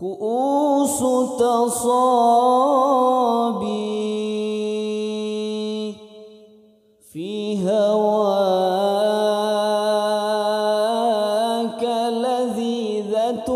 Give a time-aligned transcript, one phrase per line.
[0.00, 0.98] كؤوس
[1.38, 2.34] تصابي
[7.12, 9.04] في هواك
[12.10, 13.50] لذيذة.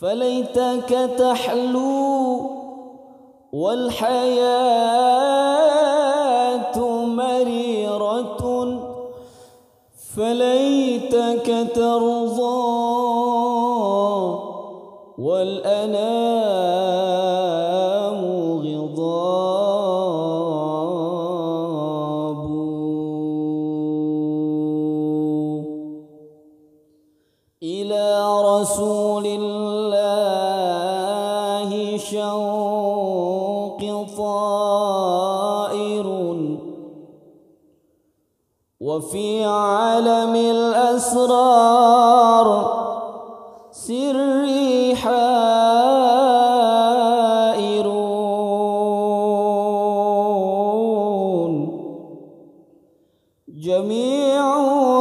[0.00, 2.40] فليتك تحلو
[3.52, 5.27] والحياة
[10.18, 12.58] فليتك ترضى
[15.18, 16.18] والأنام
[18.66, 19.98] غضاب.
[27.62, 28.06] إلى
[28.42, 30.58] رسول الله
[31.98, 32.57] شوق
[38.98, 41.88] وفي عالم الأسرار
[43.70, 45.18] سري حائرون.
[53.48, 54.44] جميع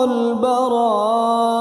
[0.04, 1.57] البرايا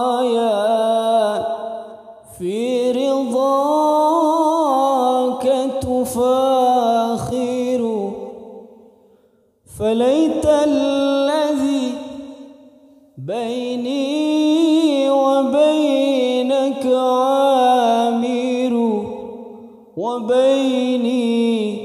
[19.96, 21.78] وبيني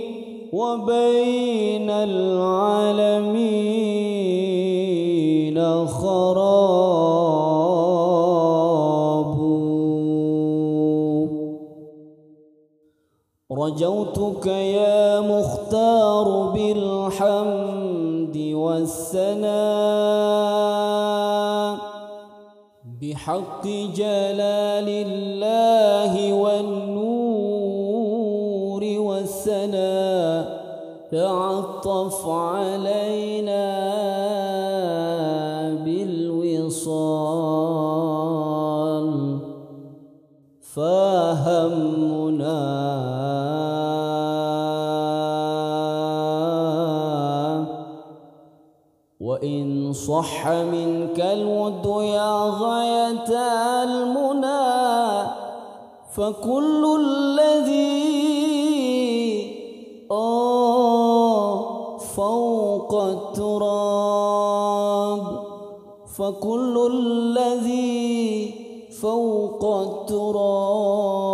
[0.53, 3.07] وبين العالمين
[5.87, 6.51] خراب.
[13.51, 19.51] رجوتك يا مختار بالحمد والثناء.
[23.01, 26.60] بحق جلال الله والنور
[31.11, 33.67] تعطف علينا
[35.83, 37.41] بالوصال
[40.61, 42.61] فهمنا
[49.19, 53.29] وإن صح منك الود يا غاية
[53.83, 55.27] المنى
[56.15, 58.10] فكل الذي
[62.21, 64.21] فوق التراب
[66.17, 68.53] فكل الذي
[69.01, 71.30] فوق التراب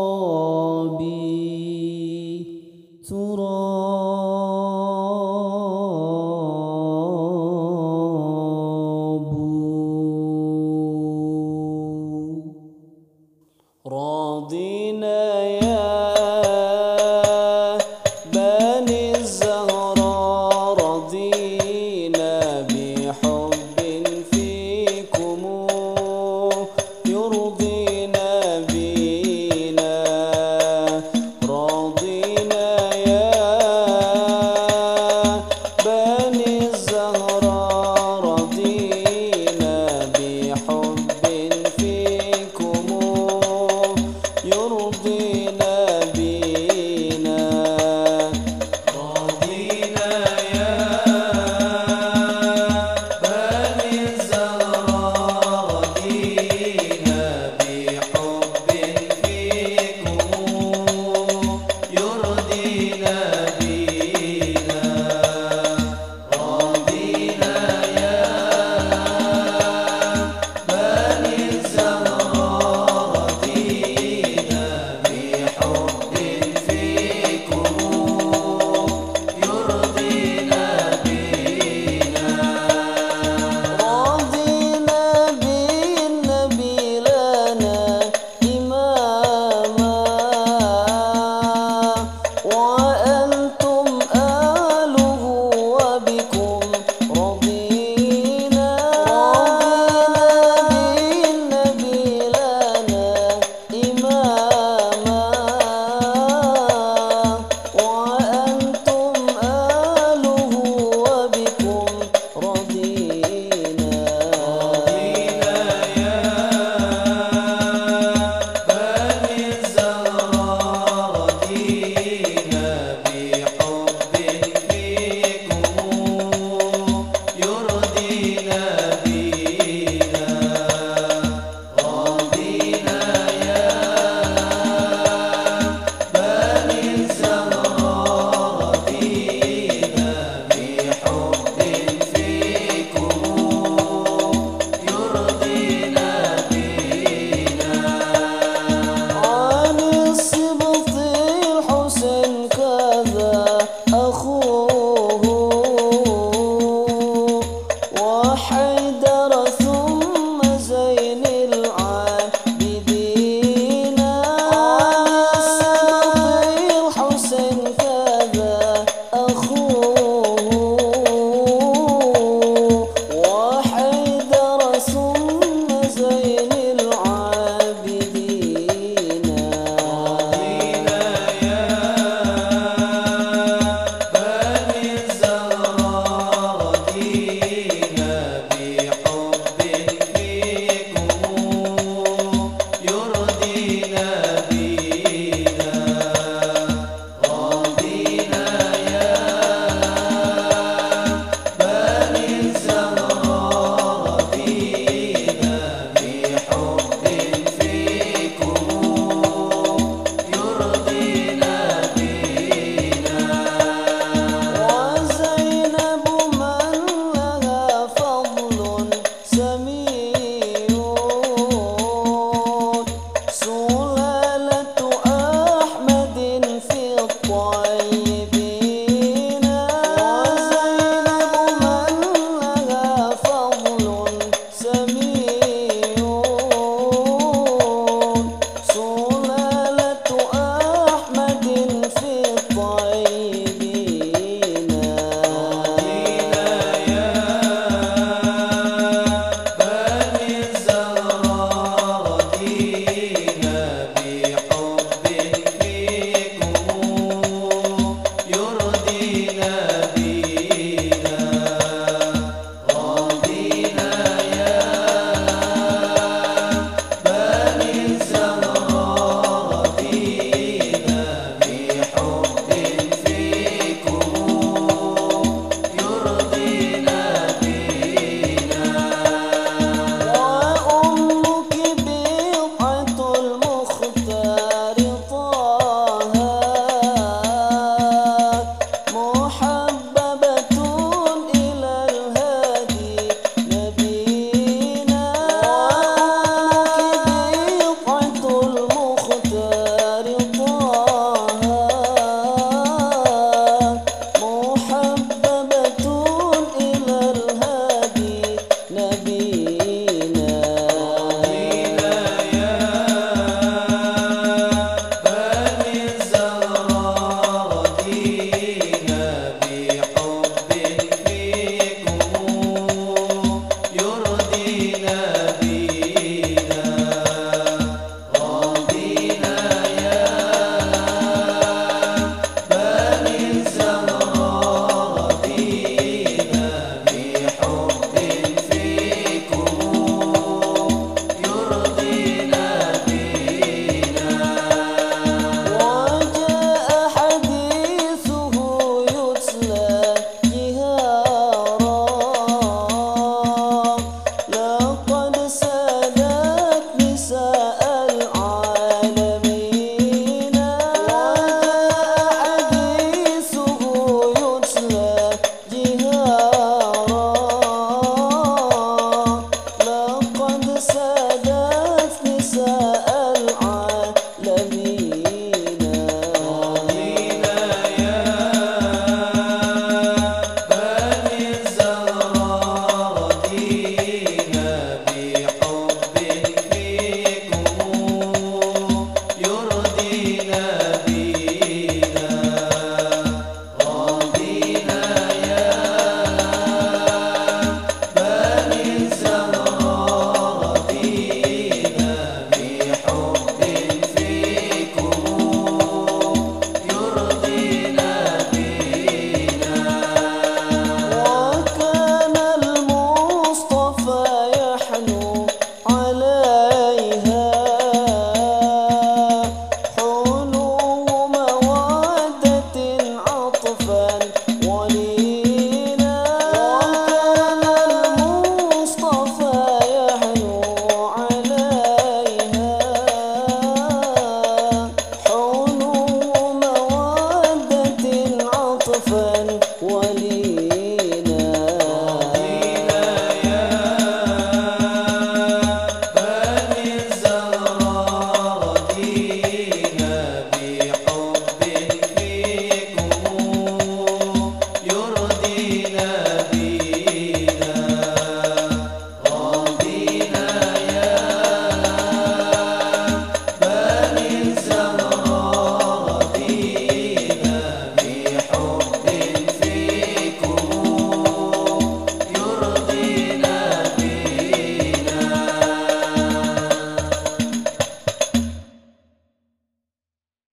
[438.79, 439.26] 分